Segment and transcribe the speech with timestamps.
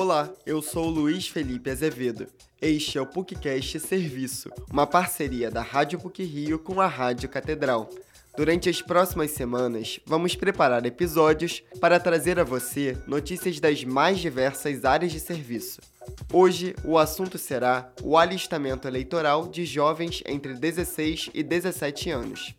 [0.00, 2.28] Olá, eu sou Luiz Felipe Azevedo.
[2.62, 7.90] Este é o PUCcast Serviço, uma parceria da Rádio PUC Rio com a Rádio Catedral.
[8.36, 14.84] Durante as próximas semanas, vamos preparar episódios para trazer a você notícias das mais diversas
[14.84, 15.80] áreas de serviço.
[16.32, 22.54] Hoje, o assunto será o alistamento eleitoral de jovens entre 16 e 17 anos.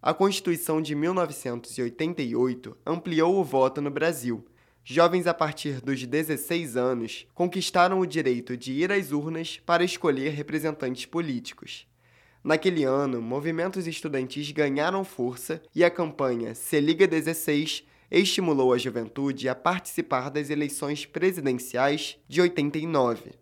[0.00, 4.46] A Constituição de 1988 ampliou o voto no Brasil.
[4.90, 10.30] Jovens a partir dos 16 anos conquistaram o direito de ir às urnas para escolher
[10.30, 11.86] representantes políticos.
[12.42, 19.46] Naquele ano, movimentos estudantis ganharam força e a campanha Se Liga 16 estimulou a juventude
[19.46, 23.32] a participar das eleições presidenciais de 89.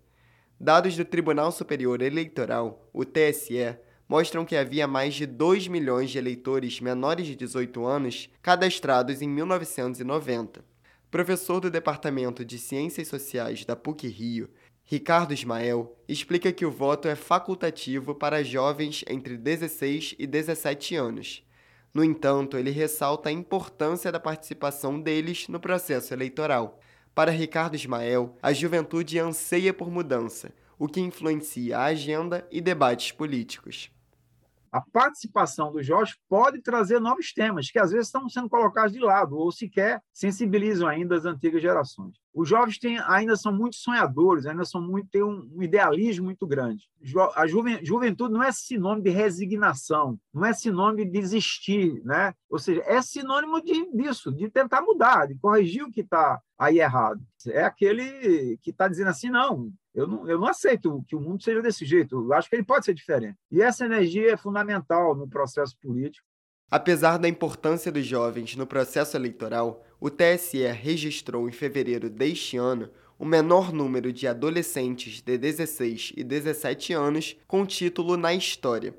[0.58, 3.76] Dados do Tribunal Superior Eleitoral, o TSE,
[4.08, 9.28] mostram que havia mais de 2 milhões de eleitores menores de 18 anos cadastrados em
[9.28, 10.74] 1990.
[11.10, 14.50] Professor do Departamento de Ciências Sociais da PUC Rio,
[14.84, 21.46] Ricardo Ismael explica que o voto é facultativo para jovens entre 16 e 17 anos.
[21.94, 26.80] No entanto, ele ressalta a importância da participação deles no processo eleitoral.
[27.14, 33.12] Para Ricardo Ismael, a juventude anseia por mudança, o que influencia a agenda e debates
[33.12, 33.90] políticos
[34.76, 39.00] a participação dos jovens pode trazer novos temas que às vezes estão sendo colocados de
[39.00, 42.16] lado ou sequer sensibilizam ainda as antigas gerações.
[42.34, 46.46] Os jovens têm, ainda são muito sonhadores, ainda são muito têm um, um idealismo muito
[46.46, 46.84] grande.
[47.34, 52.34] A juven, juventude não é sinônimo de resignação, não é sinônimo de desistir, né?
[52.50, 56.78] Ou seja, é sinônimo de, disso, de tentar mudar, de corrigir o que está aí
[56.80, 57.20] errado.
[57.48, 61.42] É aquele que está dizendo assim, não, eu não, eu não aceito que o mundo
[61.42, 62.16] seja desse jeito.
[62.16, 63.38] Eu acho que ele pode ser diferente.
[63.50, 66.24] E essa energia é fundamental no processo político.
[66.70, 72.90] Apesar da importância dos jovens no processo eleitoral, o TSE registrou em fevereiro deste ano
[73.18, 78.94] o menor número de adolescentes de 16 e 17 anos com título na história.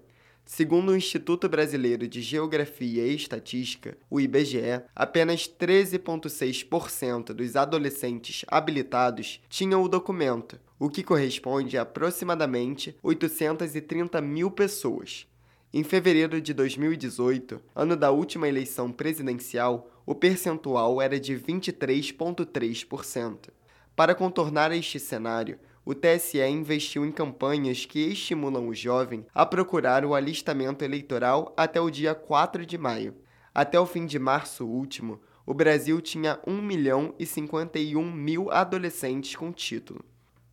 [0.46, 9.42] Segundo o Instituto Brasileiro de Geografia e Estatística, o IBGE, apenas 13,6% dos adolescentes habilitados
[9.50, 15.28] tinham o documento, o que corresponde a aproximadamente 830 mil pessoas.
[15.74, 23.50] Em fevereiro de 2018, ano da última eleição presidencial, o percentual era de 23,3%.
[23.96, 30.06] Para contornar este cenário, o TSE investiu em campanhas que estimulam o jovem a procurar
[30.06, 33.16] o alistamento eleitoral até o dia 4 de maio.
[33.54, 39.34] Até o fim de março último, o Brasil tinha 1 milhão e 51 mil adolescentes
[39.36, 40.04] com título.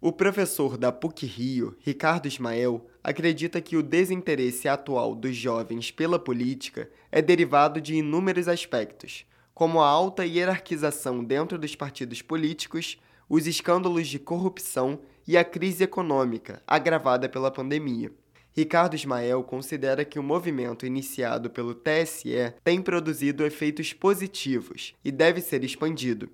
[0.06, 6.18] O professor da PUC Rio, Ricardo Ismael, acredita que o desinteresse atual dos jovens pela
[6.18, 13.00] política é derivado de inúmeros aspectos, como a alta hierarquização dentro dos partidos políticos,
[13.30, 18.12] os escândalos de corrupção e a crise econômica, agravada pela pandemia.
[18.52, 25.40] Ricardo Ismael considera que o movimento iniciado pelo TSE tem produzido efeitos positivos e deve
[25.40, 26.28] ser expandido.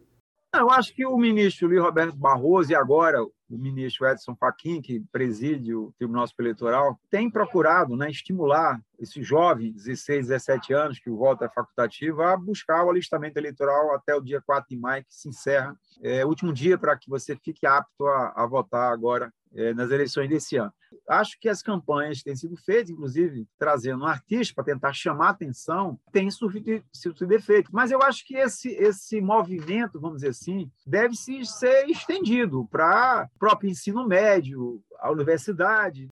[0.52, 5.00] Eu acho que o ministro Luiz Roberto Barroso e agora o ministro Edson Fachin, que
[5.12, 11.16] preside o Tribunal Eleitoral, tem procurado né, estimular esses jovens, 16, 17 anos, que o
[11.16, 15.14] voto é facultativo, a buscar o alistamento eleitoral até o dia 4 de maio, que
[15.14, 15.76] se encerra.
[16.02, 19.32] É o último dia para que você fique apto a, a votar agora
[19.74, 20.72] nas eleições desse ano.
[21.08, 25.98] Acho que as campanhas têm sido feitas, inclusive trazendo um artista para tentar chamar atenção,
[26.12, 27.70] tem surtido, surtido efeito.
[27.72, 33.28] Mas eu acho que esse, esse movimento, vamos dizer assim, deve -se ser estendido para
[33.34, 36.08] o próprio ensino médio, a universidade.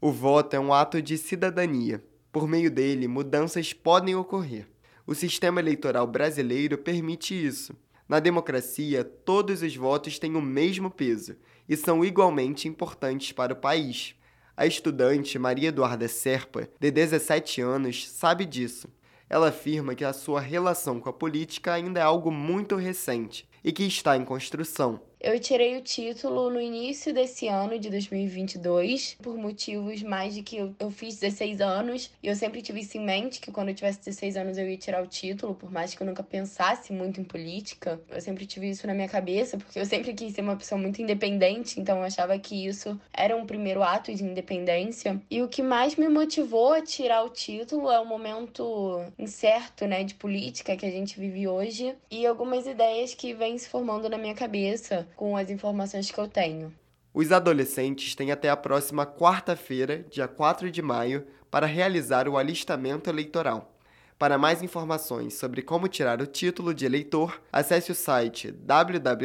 [0.00, 2.04] O voto é um ato de cidadania.
[2.30, 4.68] Por meio dele, mudanças podem ocorrer.
[5.06, 7.74] O sistema eleitoral brasileiro permite isso.
[8.08, 11.36] Na democracia, todos os votos têm o mesmo peso
[11.68, 14.14] e são igualmente importantes para o país.
[14.56, 18.88] A estudante Maria Eduarda Serpa, de 17 anos, sabe disso.
[19.28, 23.72] Ela afirma que a sua relação com a política ainda é algo muito recente e
[23.72, 25.00] que está em construção.
[25.18, 30.58] Eu tirei o título no início desse ano de 2022, por motivos mais de que
[30.58, 33.74] eu, eu fiz 16 anos e eu sempre tive isso em mente que quando eu
[33.74, 37.20] tivesse 16 anos eu ia tirar o título, por mais que eu nunca pensasse muito
[37.20, 37.98] em política.
[38.08, 41.02] Eu sempre tive isso na minha cabeça, porque eu sempre quis ser uma pessoa muito
[41.02, 45.20] independente, então eu achava que isso era um primeiro ato de independência.
[45.30, 50.04] E o que mais me motivou a tirar o título é o momento incerto, né,
[50.04, 54.18] de política que a gente vive hoje e algumas ideias que vêm se formando na
[54.18, 56.72] minha cabeça com as informações que eu tenho.
[57.12, 63.08] Os adolescentes têm até a próxima quarta-feira, dia 4 de maio, para realizar o alistamento
[63.08, 63.72] eleitoral.
[64.18, 69.16] Para mais informações sobre como tirar o título de eleitor, acesse o site www.tse.jus.br.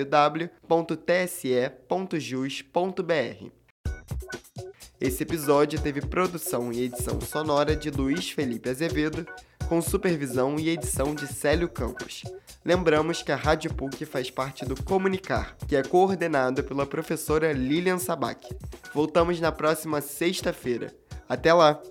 [5.00, 9.26] Esse episódio teve produção e edição sonora de Luiz Felipe Azevedo,
[9.68, 12.24] com supervisão e edição de Célio Campos.
[12.64, 17.98] Lembramos que a Rádio PUC faz parte do Comunicar, que é coordenado pela professora Lilian
[17.98, 18.48] Sabac.
[18.94, 20.94] Voltamos na próxima sexta-feira.
[21.28, 21.82] Até lá!